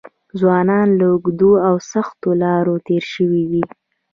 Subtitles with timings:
[0.39, 3.63] ځوانان له اوږدو او سختو لارو تېر شوي دي.